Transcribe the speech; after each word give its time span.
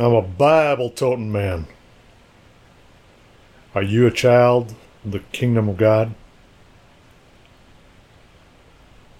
I'm 0.00 0.14
a 0.14 0.22
Bible 0.22 0.90
toting 0.90 1.32
man. 1.32 1.66
Are 3.74 3.82
you 3.82 4.06
a 4.06 4.12
child 4.12 4.76
of 5.04 5.10
the 5.10 5.18
kingdom 5.32 5.68
of 5.68 5.76
God? 5.76 6.14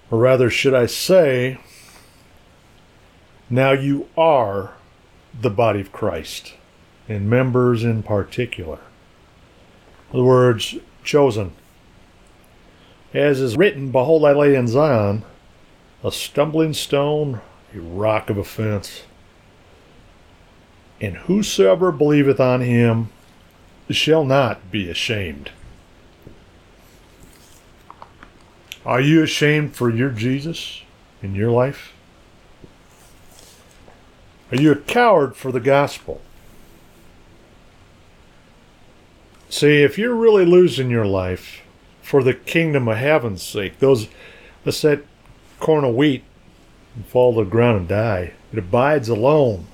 Or 0.09 0.19
rather, 0.19 0.49
should 0.49 0.73
I 0.73 0.85
say, 0.85 1.59
now 3.49 3.71
you 3.71 4.07
are 4.17 4.75
the 5.37 5.49
body 5.49 5.81
of 5.81 5.91
Christ, 5.91 6.53
and 7.09 7.29
members 7.29 7.83
in 7.83 8.01
particular. 8.01 8.79
In 10.11 10.19
other 10.19 10.23
words, 10.23 10.75
chosen. 11.03 11.51
As 13.13 13.41
is 13.41 13.57
written, 13.57 13.91
Behold, 13.91 14.23
I 14.23 14.31
lay 14.31 14.55
in 14.55 14.67
Zion 14.67 15.23
a 16.05 16.11
stumbling 16.11 16.73
stone, 16.73 17.41
a 17.75 17.79
rock 17.79 18.29
of 18.29 18.37
offense. 18.37 19.03
And 21.01 21.15
whosoever 21.15 21.91
believeth 21.91 22.39
on 22.39 22.61
him 22.61 23.09
shall 23.89 24.25
not 24.25 24.71
be 24.71 24.89
ashamed. 24.89 25.51
Are 28.85 29.01
you 29.01 29.23
ashamed 29.23 29.75
for 29.75 29.89
your 29.89 30.09
Jesus 30.09 30.81
in 31.21 31.35
your 31.35 31.51
life? 31.51 31.93
Are 34.51 34.57
you 34.57 34.71
a 34.71 34.75
coward 34.75 35.35
for 35.35 35.51
the 35.51 35.59
gospel? 35.59 36.21
See, 39.49 39.83
if 39.83 39.97
you're 39.97 40.15
really 40.15 40.45
losing 40.45 40.89
your 40.89 41.05
life 41.05 41.61
for 42.01 42.23
the 42.23 42.33
kingdom 42.33 42.87
of 42.87 42.97
heaven's 42.97 43.43
sake, 43.43 43.79
those 43.79 44.07
let's 44.65 44.81
that 44.81 45.03
corn 45.59 45.83
of 45.83 45.95
wheat 45.95 46.23
fall 47.07 47.33
to 47.33 47.43
the 47.43 47.49
ground 47.49 47.77
and 47.77 47.87
die. 47.87 48.33
It 48.51 48.59
abides 48.59 49.09
alone. 49.09 49.67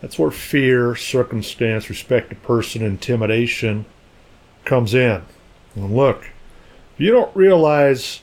That's 0.00 0.18
where 0.18 0.30
fear, 0.30 0.94
circumstance, 0.94 1.88
respect 1.88 2.30
to 2.30 2.36
person, 2.36 2.82
intimidation 2.82 3.86
comes 4.64 4.94
in. 4.94 5.22
And 5.74 5.96
look, 5.96 6.30
if 6.94 7.00
you 7.00 7.10
don't 7.10 7.34
realize 7.34 8.20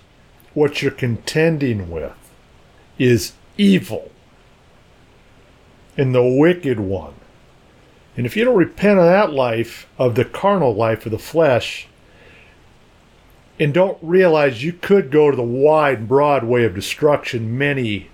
what 0.53 0.81
you're 0.81 0.91
contending 0.91 1.89
with 1.89 2.13
is 2.97 3.33
evil 3.57 4.11
and 5.97 6.13
the 6.13 6.23
wicked 6.23 6.79
one. 6.79 7.13
And 8.15 8.25
if 8.25 8.37
you 8.37 8.45
don't 8.45 8.57
repent 8.57 8.99
of 8.99 9.05
that 9.05 9.33
life, 9.33 9.87
of 9.97 10.15
the 10.15 10.25
carnal 10.25 10.75
life 10.75 11.05
of 11.05 11.11
the 11.11 11.19
flesh, 11.19 11.87
and 13.59 13.73
don't 13.73 13.97
realize 14.01 14.63
you 14.63 14.73
could 14.73 15.11
go 15.11 15.31
to 15.31 15.37
the 15.37 15.43
wide 15.43 15.99
and 15.99 16.07
broad 16.07 16.43
way 16.43 16.63
of 16.63 16.75
destruction, 16.75 17.57
many 17.57 18.09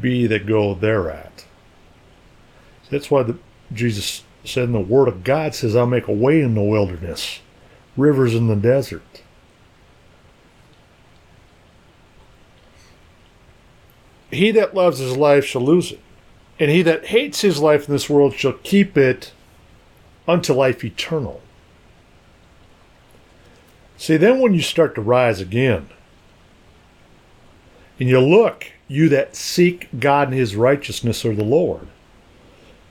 be 0.00 0.26
that 0.26 0.46
go 0.46 0.74
thereat. 0.74 1.46
That's 2.94 3.10
why 3.10 3.24
the, 3.24 3.36
Jesus 3.72 4.22
said 4.44 4.64
in 4.64 4.72
the 4.72 4.78
Word 4.78 5.08
of 5.08 5.24
God 5.24 5.52
says, 5.52 5.74
I'll 5.74 5.84
make 5.84 6.06
a 6.06 6.12
way 6.12 6.40
in 6.40 6.54
the 6.54 6.62
wilderness, 6.62 7.40
rivers 7.96 8.36
in 8.36 8.46
the 8.46 8.54
desert. 8.54 9.02
He 14.30 14.52
that 14.52 14.76
loves 14.76 15.00
his 15.00 15.16
life 15.16 15.44
shall 15.44 15.62
lose 15.62 15.90
it, 15.90 16.00
and 16.60 16.70
he 16.70 16.82
that 16.82 17.06
hates 17.06 17.40
his 17.40 17.58
life 17.58 17.88
in 17.88 17.92
this 17.92 18.08
world 18.08 18.34
shall 18.34 18.52
keep 18.62 18.96
it 18.96 19.32
unto 20.28 20.52
life 20.52 20.84
eternal. 20.84 21.40
See, 23.96 24.16
then 24.16 24.38
when 24.38 24.54
you 24.54 24.62
start 24.62 24.94
to 24.94 25.00
rise 25.00 25.40
again, 25.40 25.88
and 27.98 28.08
you 28.08 28.20
look, 28.20 28.66
you 28.86 29.08
that 29.08 29.34
seek 29.34 29.88
God 29.98 30.28
and 30.28 30.36
his 30.36 30.54
righteousness 30.54 31.24
or 31.24 31.34
the 31.34 31.42
Lord, 31.42 31.88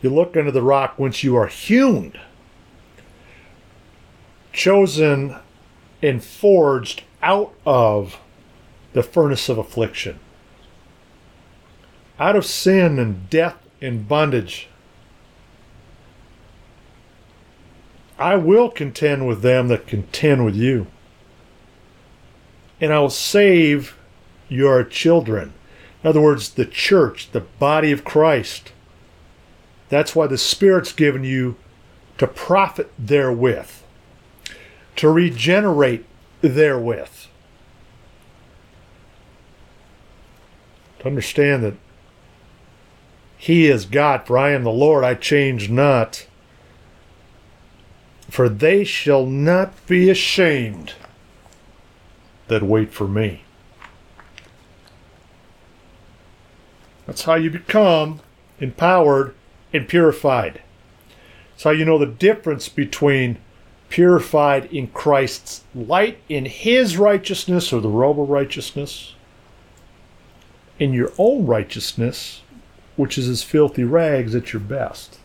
you 0.04 0.10
look 0.10 0.36
under 0.36 0.52
the 0.52 0.62
rock 0.62 0.96
whence 0.98 1.24
you 1.24 1.36
are 1.36 1.48
hewn, 1.48 2.14
chosen 4.52 5.38
and 6.02 6.24
forged 6.24 7.04
out 7.22 7.54
of 7.66 8.20
the 8.94 9.04
furnace 9.04 9.50
of 9.50 9.58
affliction, 9.58 10.20
out 12.20 12.36
of 12.36 12.46
sin 12.46 13.00
and 13.00 13.30
death 13.30 13.58
and 13.82 14.08
bondage. 14.08 14.68
I 18.20 18.36
will 18.36 18.70
contend 18.70 19.28
with 19.28 19.42
them 19.42 19.70
that 19.70 19.88
contend 19.88 20.46
with 20.46 20.56
you 20.56 20.88
and 22.84 22.92
I 22.92 23.00
will 23.00 23.10
save 23.10 23.98
your 24.50 24.84
children. 24.84 25.54
In 26.04 26.10
other 26.10 26.20
words, 26.20 26.50
the 26.50 26.66
church, 26.66 27.32
the 27.32 27.40
body 27.40 27.94
of 27.94 28.04
Christ. 28.04 28.73
That's 29.94 30.16
why 30.16 30.26
the 30.26 30.40
Spirit's 30.40 30.92
given 30.92 31.24
you 31.24 31.56
to 32.18 32.26
profit 32.26 32.92
therewith, 32.98 33.70
to 34.96 35.08
regenerate 35.08 36.04
therewith. 36.42 37.28
To 40.98 41.06
understand 41.06 41.64
that 41.64 41.76
He 43.38 43.68
is 43.68 43.86
God, 43.86 44.26
for 44.26 44.36
I 44.36 44.50
am 44.50 44.64
the 44.64 44.72
Lord, 44.72 45.04
I 45.04 45.14
change 45.14 45.70
not. 45.70 46.26
For 48.32 48.50
they 48.50 48.84
shall 48.84 49.28
not 49.28 49.86
be 49.86 50.10
ashamed 50.10 50.94
that 52.48 52.64
wait 52.64 52.92
for 52.92 53.08
me. 53.08 53.44
That's 57.06 57.26
how 57.26 57.36
you 57.36 57.52
become 57.52 58.22
empowered 58.60 59.36
and 59.74 59.88
purified. 59.88 60.62
So 61.58 61.72
you 61.72 61.86
know 61.86 61.98
the 61.98 62.06
difference 62.06 62.70
between 62.70 63.38
purified 63.90 64.66
in 64.74 64.88
Christ's 64.88 65.64
light, 65.76 66.18
in 66.30 66.46
His 66.46 66.98
righteousness 66.98 67.72
or 67.74 67.82
the 67.82 67.90
robe 67.90 68.20
of 68.20 68.30
righteousness, 68.30 69.16
in 70.80 70.94
your 70.94 71.12
own 71.18 71.46
righteousness, 71.46 72.42
which 72.96 73.18
is 73.18 73.28
as 73.28 73.44
filthy 73.44 73.84
rags 73.84 74.36
at 74.36 74.54
your 74.54 74.60
best. 74.60 75.20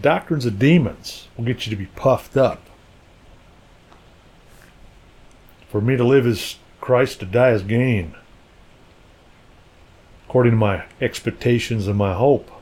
Doctrines 0.00 0.46
of 0.46 0.58
demons 0.58 1.28
will 1.36 1.44
get 1.44 1.66
you 1.66 1.70
to 1.70 1.76
be 1.76 1.86
puffed 1.86 2.36
up. 2.36 2.62
For 5.68 5.80
me 5.80 5.96
to 5.96 6.04
live 6.04 6.26
is 6.26 6.56
Christ, 6.80 7.20
to 7.20 7.26
die 7.26 7.50
is 7.50 7.62
gain. 7.62 8.14
According 10.30 10.52
to 10.52 10.58
my 10.58 10.84
expectations 11.00 11.88
and 11.88 11.98
my 11.98 12.14
hope, 12.14 12.52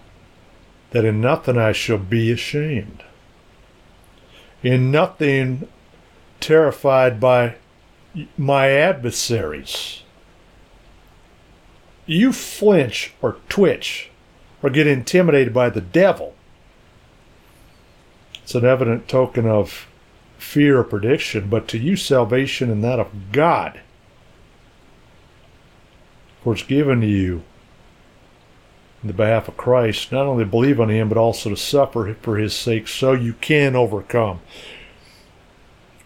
that 0.93 1.05
in 1.05 1.21
nothing 1.21 1.59
I 1.59 1.73
shall 1.73 1.99
be 1.99 2.33
ashamed. 2.33 3.03
In 4.62 4.91
nothing 4.91 5.69
terrified 6.41 7.21
by 7.21 7.56
my 8.39 8.71
adversaries. 8.71 10.03
You 12.06 12.33
flinch 12.33 13.12
or 13.21 13.37
twitch 13.51 14.09
or 14.62 14.71
get 14.71 14.87
intimidated 14.87 15.53
by 15.53 15.69
the 15.69 15.83
devil. 15.83 16.35
It's 18.43 18.55
an 18.55 18.65
evident 18.65 19.09
token 19.09 19.47
of 19.47 19.89
fear 20.39 20.79
or 20.79 20.85
prediction, 20.85 21.50
but 21.50 21.69
to 21.69 21.77
you 21.77 21.97
salvation 21.97 22.71
and 22.71 22.83
that 22.83 22.99
of 22.99 23.31
God. 23.31 23.83
For 26.43 26.55
it's 26.55 26.62
given 26.62 27.03
to 27.03 27.06
you 27.06 27.43
in 29.03 29.09
the 29.09 29.15
behalf 29.15 29.49
of 29.49 29.57
Christ, 29.57 30.11
not 30.11 30.27
only 30.27 30.45
believe 30.45 30.81
on 30.81 30.91
him, 30.91 31.09
but 31.09 31.19
also 31.19 31.51
to 31.51 31.57
suffer 31.57 32.15
for 32.21 32.37
his 32.37 32.55
sake, 32.55 32.89
so 32.89 33.13
you 33.13 33.35
can 33.35 33.77
overcome. 33.77 34.41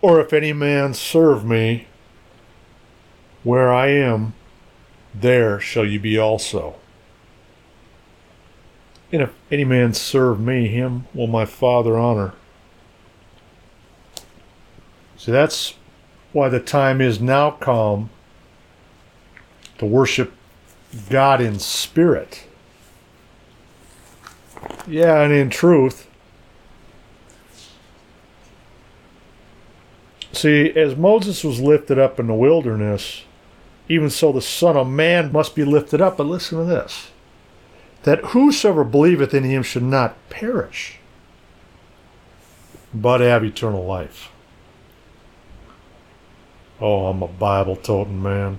Or 0.01 0.21
if 0.21 0.33
any 0.33 0.53
man 0.53 0.95
serve 0.95 1.45
me, 1.45 1.87
where 3.45 3.73
I 3.73 3.89
am, 3.89 4.35
there 5.15 5.59
shall 5.59 5.85
you 5.85 6.01
be 6.01 6.19
also. 6.19 6.77
And 9.11 9.23
if 9.23 9.33
any 9.51 9.65
man 9.65 9.95
serve 9.95 10.41
me, 10.41 10.69
him 10.69 11.07
will 11.15 11.27
my 11.27 11.45
Father 11.45 11.99
honor. 11.99 12.35
So 15.17 15.31
that's 15.31 15.75
why 16.33 16.49
the 16.49 16.61
time 16.61 17.01
is 17.01 17.21
now 17.21 17.51
come 17.51 18.11
to 19.79 19.87
worship 19.87 20.33
God 21.11 21.41
in 21.41 21.59
spirit. 21.59 22.47
Yeah, 24.87 25.21
and 25.21 25.33
in 25.33 25.51
truth. 25.51 26.09
See, 30.33 30.71
as 30.71 30.97
Moses 30.97 31.45
was 31.45 31.61
lifted 31.61 31.99
up 31.99 32.19
in 32.19 32.27
the 32.27 32.35
wilderness, 32.35 33.25
even 33.89 34.11
so 34.11 34.33
the 34.33 34.41
Son 34.41 34.77
of 34.77 34.89
Man 34.89 35.31
must 35.31 35.55
be 35.55 35.65
lifted 35.65 36.01
up. 36.01 36.17
But 36.17 36.27
listen 36.27 36.59
to 36.59 36.65
this 36.65 37.11
that 38.03 38.25
whosoever 38.27 38.83
believeth 38.83 39.33
in 39.33 39.45
him 39.45 39.63
should 39.63 39.83
not 39.83 40.17
perish, 40.29 40.99
but 42.93 43.21
have 43.21 43.45
eternal 43.45 43.85
life. 43.85 44.31
Oh, 46.81 47.07
I'm 47.07 47.23
a 47.23 47.29
Bible 47.29 47.77
toting 47.77 48.23
man. 48.23 48.59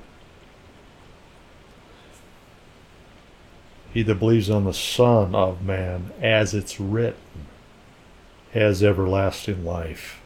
He 3.94 4.02
that 4.04 4.16
believes 4.16 4.50
on 4.50 4.66
the 4.66 4.74
Son 4.74 5.36
of 5.36 5.62
Man, 5.64 6.12
as 6.20 6.56
it's 6.56 6.80
written, 6.80 7.46
has 8.54 8.84
everlasting 8.84 9.64
life. 9.64 10.20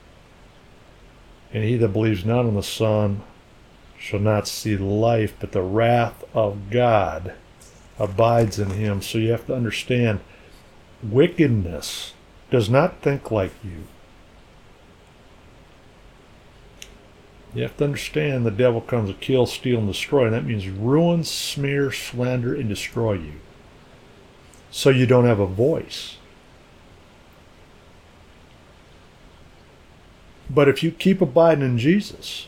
And 1.54 1.64
he 1.64 1.76
that 1.78 1.90
believes 1.90 2.24
not 2.24 2.46
on 2.46 2.56
the 2.56 2.64
Son 2.64 3.24
shall 4.00 4.20
not 4.20 4.48
see 4.48 4.78
life, 4.78 5.36
but 5.40 5.52
the 5.52 5.62
wrath 5.62 6.24
of 6.34 6.70
God 6.70 7.34
abides 8.00 8.58
in 8.58 8.70
him. 8.70 9.02
So 9.02 9.18
you 9.18 9.32
have 9.32 9.48
to 9.48 9.56
understand 9.56 10.22
wickedness 11.04 12.14
does 12.50 12.70
not 12.70 13.02
think 13.02 13.32
like 13.32 13.54
you. 13.64 13.84
You 17.54 17.64
have 17.64 17.76
to 17.78 17.86
understand 17.86 18.46
the 18.46 18.52
devil 18.52 18.82
comes 18.82 19.10
to 19.10 19.16
kill, 19.16 19.46
steal, 19.46 19.80
and 19.80 19.88
destroy, 19.88 20.26
and 20.26 20.34
that 20.34 20.46
means 20.46 20.70
ruin, 20.70 21.24
smear, 21.24 21.92
slander, 21.92 22.54
and 22.56 22.70
destroy 22.70 23.14
you. 23.14 23.34
So 24.72 24.90
you 24.90 25.06
don't 25.06 25.26
have 25.26 25.40
a 25.40 25.48
voice. 25.48 26.18
But 30.50 30.70
if 30.70 30.84
you 30.84 30.92
keep 30.92 31.22
abiding 31.22 31.64
in 31.64 31.78
Jesus, 31.78 32.48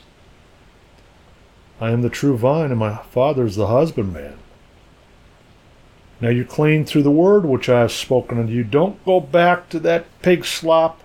I 1.82 1.92
am 1.92 2.02
the 2.02 2.10
true 2.10 2.38
vine, 2.38 2.72
and 2.72 2.80
my 2.80 2.98
Father 2.98 3.46
is 3.46 3.56
the 3.56 3.68
husbandman. 3.68 4.38
Now 6.22 6.30
you're 6.30 6.46
clean 6.46 6.86
through 6.86 7.04
the 7.04 7.12
word 7.12 7.46
which 7.46 7.70
I 7.70 7.82
have 7.82 7.92
spoken 7.92 8.40
unto 8.40 8.52
you. 8.52 8.64
Don't 8.64 9.04
go 9.06 9.20
back 9.20 9.70
to 9.70 9.80
that 9.82 10.06
pig 10.22 10.46
slop 10.46 11.02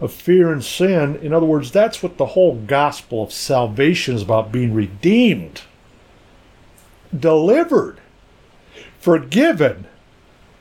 of 0.00 0.12
fear 0.12 0.52
and 0.52 0.64
sin. 0.64 1.16
In 1.16 1.32
other 1.32 1.46
words, 1.46 1.70
that's 1.70 2.02
what 2.02 2.18
the 2.18 2.26
whole 2.26 2.56
gospel 2.56 3.22
of 3.22 3.32
salvation 3.32 4.14
is 4.14 4.22
about 4.22 4.52
being 4.52 4.74
redeemed, 4.74 5.62
delivered, 7.16 8.00
forgiven, 9.08 9.86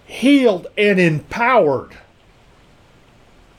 healed, 0.06 0.68
and 0.78 1.02
empowered 1.02 1.98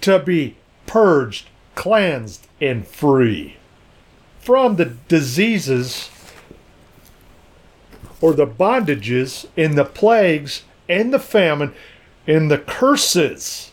to 0.00 0.18
be 0.18 0.56
purged, 0.86 1.46
cleansed, 1.74 2.46
and 2.58 2.88
free 2.88 3.56
from 4.40 4.76
the 4.76 4.86
diseases 4.86 6.08
or 8.22 8.32
the 8.32 8.46
bondages 8.46 9.44
and 9.58 9.76
the 9.76 9.84
plagues 9.84 10.62
and 10.88 11.12
the 11.12 11.18
famine 11.18 11.74
and 12.26 12.50
the 12.50 12.56
curses 12.56 13.72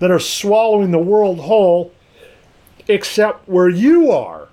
that 0.00 0.10
are 0.10 0.20
swallowing 0.20 0.90
the 0.90 0.98
world 0.98 1.38
whole, 1.38 1.94
except 2.88 3.48
where 3.48 3.70
you 3.70 4.10
are, 4.12 4.48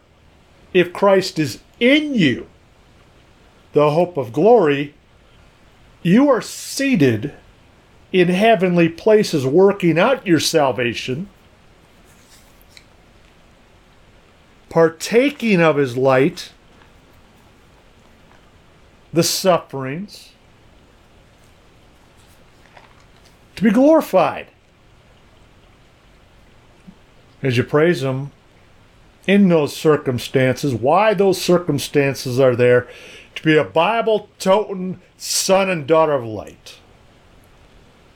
if 0.73 0.93
Christ 0.93 1.37
is 1.37 1.59
in 1.81 2.15
you, 2.15 2.47
the 3.73 3.91
hope 3.91 4.17
of 4.17 4.33
glory, 4.33 4.93
you 6.01 6.29
are 6.29 6.41
seated 6.41 7.33
in 8.11 8.29
heavenly 8.29 8.89
places 8.89 9.45
working 9.45 9.99
out 9.99 10.25
your 10.25 10.39
salvation, 10.39 11.29
partaking 14.69 15.61
of 15.61 15.77
his 15.77 15.97
light 15.97 16.51
the 19.13 19.23
sufferings, 19.23 20.31
to 23.55 23.63
be 23.63 23.69
glorified. 23.69 24.47
As 27.43 27.57
you 27.57 27.63
praise 27.63 28.01
Him 28.01 28.31
in 29.27 29.49
those 29.49 29.75
circumstances, 29.75 30.73
why 30.73 31.13
those 31.13 31.41
circumstances 31.41 32.39
are 32.39 32.55
there, 32.55 32.87
to 33.35 33.43
be 33.43 33.57
a 33.57 33.63
Bible 33.63 34.29
toting 34.39 35.01
son 35.17 35.69
and 35.69 35.87
daughter 35.87 36.13
of 36.13 36.25
light, 36.25 36.79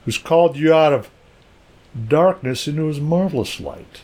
who's 0.06 0.18
called 0.18 0.57
you 0.57 0.74
out 0.74 0.94
of 0.94 1.09
darkness 2.07 2.68
into 2.68 2.86
His 2.88 3.00
marvelous 3.00 3.59
light. 3.59 4.01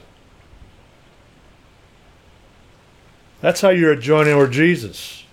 That's 3.41 3.61
how 3.61 3.69
you're 3.69 3.95
joining 3.95 4.38
with 4.38 4.53
Jesus. 4.53 5.25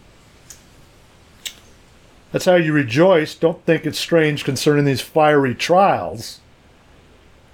That's 2.33 2.45
how 2.45 2.57
you 2.57 2.73
rejoice. 2.73 3.35
Don't 3.35 3.65
think 3.65 3.87
it's 3.87 3.99
strange 3.99 4.45
concerning 4.45 4.85
these 4.85 5.01
fiery 5.01 5.55
trials, 5.55 6.41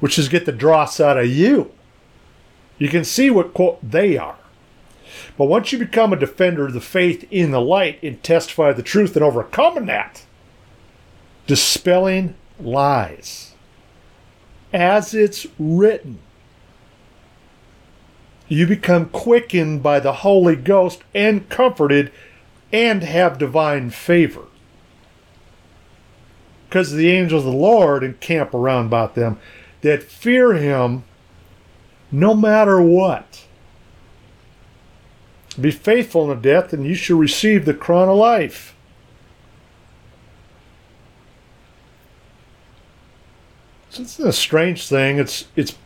which 0.01 0.19
is 0.19 0.29
get 0.29 0.47
the 0.47 0.53
dross 0.53 0.99
out 0.99 1.19
of 1.19 1.27
you. 1.27 1.73
You 2.79 2.89
can 2.89 3.05
see 3.05 3.31
what 3.31 3.55
quote 3.55 3.79
they 3.83 4.17
are. 4.17 4.37
But 5.39 5.47
once 5.47 5.73
you 5.73 5.79
become 5.79 6.13
a 6.13 6.19
defender 6.19 6.67
of 6.67 6.73
the 6.73 6.81
faith 6.81 7.27
in 7.31 7.51
the 7.51 7.61
light 7.61 8.03
and 8.03 8.23
testify 8.23 8.73
the 8.73 8.83
truth 8.83 9.17
and 9.17 9.25
overcoming 9.25 9.87
that, 9.87 10.25
dispelling 11.47 12.35
lies, 12.61 13.55
as 14.73 15.15
it's 15.15 15.47
written, 15.59 16.19
you 18.49 18.67
become 18.67 19.09
quickened 19.09 19.83
by 19.83 20.01
the 20.01 20.13
Holy 20.15 20.57
Ghost 20.57 21.03
and 21.15 21.49
comforted 21.49 22.13
and 22.73 23.03
have 23.03 23.39
divine 23.39 23.91
favor 23.91 24.45
because 26.69 26.93
the 26.93 27.11
angels 27.11 27.47
of 27.47 27.53
the 27.53 27.59
Lord 27.59 28.03
encamp 28.05 28.53
around 28.53 28.87
about 28.87 29.15
them 29.15 29.39
that 29.83 30.03
fear 30.03 30.55
him 30.55 31.05
no 32.11 32.35
matter 32.35 32.81
what. 32.81 33.45
Be 35.61 35.71
faithful 35.71 36.31
in 36.31 36.41
death, 36.41 36.73
and 36.73 36.87
you 36.87 36.95
shall 36.95 37.17
receive 37.17 37.65
the 37.65 37.75
crown 37.75 38.09
of 38.09 38.17
life. 38.17 38.75
So 43.91 44.03
it's 44.03 44.19
a 44.19 44.33
strange 44.33 44.87
thing. 44.89 45.19
It's 45.19 45.47
it's 45.57 45.77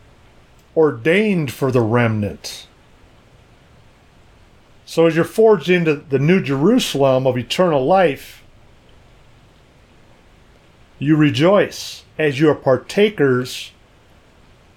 ordained 0.75 1.51
for 1.53 1.71
the 1.71 1.81
remnant. 1.81 2.67
So 4.85 5.05
as 5.05 5.15
you're 5.15 5.23
forged 5.23 5.69
into 5.69 5.95
the 5.95 6.19
new 6.19 6.41
Jerusalem 6.41 7.25
of 7.25 7.37
eternal 7.37 7.85
life, 7.85 8.43
you 10.99 11.15
rejoice 11.15 12.03
as 12.19 12.41
you 12.41 12.49
are 12.49 12.55
partakers 12.55 13.71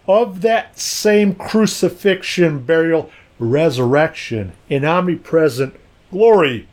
of 0.07 0.43
that 0.43 0.79
same 0.79 1.35
crucifixion, 1.35 2.61
burial, 2.61 3.11
resurrection, 3.39 4.53
and 4.69 4.85
omnipresent 4.85 5.75
glory 6.11 6.69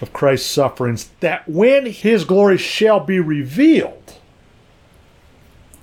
of 0.00 0.12
Christ's 0.12 0.50
sufferings, 0.50 1.10
that 1.20 1.48
when 1.48 1.86
his 1.86 2.24
glory 2.24 2.58
shall 2.58 3.00
be 3.00 3.20
revealed, 3.20 4.14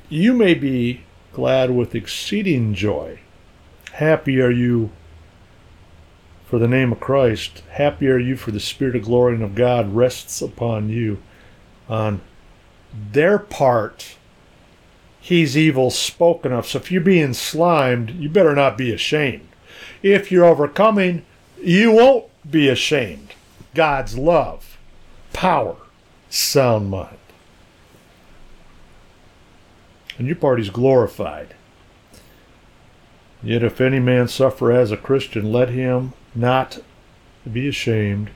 you 0.10 0.34
may 0.34 0.54
be 0.54 1.04
glad 1.32 1.72
with 1.72 1.96
exceeding 1.96 2.74
joy. 2.74 3.20
Happy 3.94 4.40
are 4.42 4.52
you 4.52 4.92
for 6.46 6.60
the 6.60 6.68
name 6.68 6.92
of 6.92 7.00
Christ. 7.00 7.64
Happy 7.72 8.08
are 8.08 8.20
you 8.20 8.36
for 8.38 8.52
the 8.52 8.60
Spirit 8.60 8.96
of 8.96 9.04
glory 9.04 9.34
and 9.34 9.44
of 9.44 9.56
God 9.56 9.96
rests 9.96 10.42
upon 10.42 10.90
you 10.90 11.18
on 11.90 12.22
their 13.12 13.40
part, 13.40 14.18
he's 15.24 15.58
evil 15.58 15.90
spoken 15.90 16.52
of. 16.52 16.68
So 16.68 16.78
if 16.78 16.92
you're 16.92 17.02
being 17.02 17.34
slimed, 17.34 18.12
you 18.12 18.30
better 18.30 18.54
not 18.54 18.78
be 18.78 18.94
ashamed. 18.94 19.48
If 20.04 20.32
you're 20.32 20.46
overcoming, 20.46 21.26
you 21.62 21.92
won't 21.92 22.26
be 22.50 22.70
ashamed. 22.70 23.34
God's 23.74 24.18
love, 24.18 24.78
power, 25.32 25.78
sound 26.30 26.90
mind. 26.90 27.18
And 30.18 30.28
your 30.28 30.36
party's 30.36 30.70
glorified. 30.70 31.56
Yet 33.42 33.64
if 33.64 33.82
any 33.82 34.00
man 34.00 34.28
suffer 34.28 34.72
as 34.72 34.92
a 34.92 34.98
Christian, 34.98 35.52
let 35.52 35.70
him 35.70 36.14
not 36.36 36.80
be 37.52 37.68
ashamed 37.68 38.30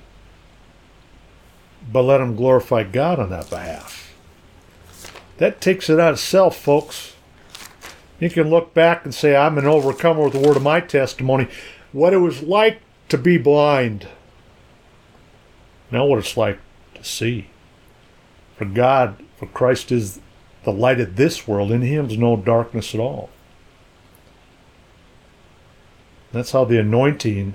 but 1.92 2.02
let 2.02 2.22
him 2.22 2.36
glorify 2.36 2.84
God 2.84 3.20
on 3.20 3.30
that 3.30 3.50
behalf. 3.50 4.07
That 5.38 5.62
takes 5.62 5.90
it 5.90 6.00
out 6.00 6.14
of 6.14 6.20
self, 6.20 6.58
folks. 6.58 7.16
You 8.20 8.30
can 8.30 8.50
look 8.50 8.74
back 8.74 9.06
and 9.06 9.14
say, 9.14 9.36
I'm 9.36 9.58
an 9.58 9.68
overcomer 9.68 10.24
with 10.24 10.34
the 10.34 10.40
word 10.40 10.58
of 10.58 10.64
my 10.64 10.80
testimony. 10.80 11.48
What 11.92 12.14
it 12.14 12.18
was 12.18 12.42
like 12.42 12.82
to 13.10 13.18
be 13.18 13.38
blind. 13.38 14.08
Now, 15.92 16.06
what 16.06 16.20
it's 16.20 16.36
like 16.36 16.60
to 16.96 17.04
see. 17.04 17.50
For 18.58 18.66
God, 18.66 19.24
for 19.38 19.46
Christ 19.46 19.92
is 19.92 20.20
the 20.64 20.72
light 20.72 21.00
of 21.00 21.16
this 21.16 21.48
world. 21.48 21.72
In 21.72 21.82
Him 21.82 22.08
is 22.10 22.18
no 22.18 22.36
darkness 22.36 22.94
at 22.96 23.00
all. 23.00 23.30
That's 26.32 26.52
how 26.52 26.66
the 26.66 26.80
anointing 26.80 27.54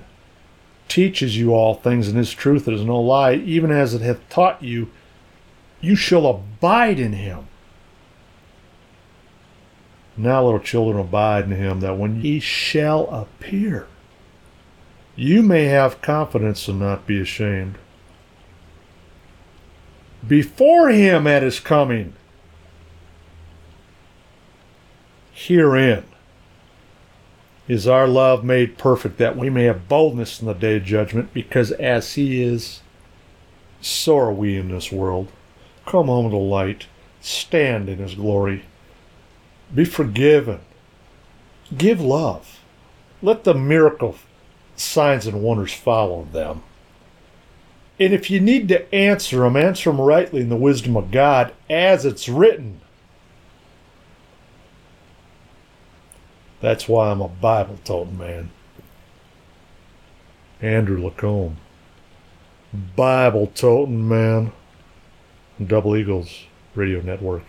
teaches 0.87 1.37
you 1.37 1.53
all 1.53 1.75
things 1.75 2.07
in 2.07 2.15
his 2.15 2.33
truth 2.33 2.65
that 2.65 2.73
is 2.73 2.83
no 2.83 2.99
lie, 2.99 3.33
even 3.33 3.71
as 3.71 3.93
it 3.93 4.01
hath 4.01 4.27
taught 4.29 4.61
you, 4.61 4.91
you 5.81 5.95
shall 5.95 6.27
abide 6.27 6.99
in 6.99 7.13
him. 7.13 7.47
Now, 10.15 10.43
little 10.43 10.59
children, 10.59 10.99
abide 10.99 11.45
in 11.45 11.51
him, 11.51 11.79
that 11.79 11.97
when 11.97 12.21
ye 12.21 12.39
shall 12.39 13.07
appear, 13.09 13.87
you 15.15 15.41
may 15.41 15.65
have 15.65 16.01
confidence 16.01 16.67
and 16.67 16.79
not 16.79 17.07
be 17.07 17.19
ashamed. 17.19 17.77
Before 20.27 20.89
him 20.89 21.27
at 21.27 21.43
his 21.43 21.59
coming, 21.59 22.13
herein 25.31 26.05
is 27.67 27.87
our 27.87 28.07
love 28.07 28.43
made 28.43 28.77
perfect, 28.77 29.17
that 29.17 29.37
we 29.37 29.49
may 29.49 29.63
have 29.63 29.87
boldness 29.87 30.39
in 30.41 30.47
the 30.47 30.53
day 30.53 30.77
of 30.77 30.83
judgment, 30.83 31.33
because 31.33 31.71
as 31.71 32.13
he 32.13 32.43
is, 32.43 32.81
so 33.81 34.17
are 34.17 34.33
we 34.33 34.57
in 34.57 34.69
this 34.69 34.91
world. 34.91 35.29
Come 35.85 36.07
home 36.07 36.29
to 36.29 36.37
light, 36.37 36.85
stand 37.19 37.89
in 37.89 37.97
his 37.99 38.15
glory, 38.15 38.63
be 39.73 39.85
forgiven, 39.85 40.59
give 41.75 41.99
love. 41.99 42.59
Let 43.21 43.43
the 43.43 43.53
miracle 43.53 44.17
signs 44.75 45.25
and 45.25 45.41
wonders 45.41 45.73
follow 45.73 46.27
them. 46.31 46.63
And 47.99 48.13
if 48.13 48.29
you 48.29 48.39
need 48.39 48.67
to 48.69 48.93
answer 48.93 49.39
them, 49.39 49.55
answer 49.55 49.91
them 49.91 50.01
rightly 50.01 50.41
in 50.41 50.49
the 50.49 50.55
wisdom 50.55 50.97
of 50.97 51.11
God 51.11 51.53
as 51.69 52.05
it's 52.05 52.27
written. 52.27 52.81
That's 56.59 56.87
why 56.87 57.11
I'm 57.11 57.21
a 57.21 57.27
Bible 57.27 57.77
toting 57.83 58.17
man. 58.17 58.51
Andrew 60.61 61.09
LaCombe. 61.09 61.55
Bible 62.95 63.47
toting 63.47 64.07
man. 64.07 64.53
Double 65.65 65.95
Eagles 65.95 66.45
Radio 66.73 67.01
Network. 67.01 67.43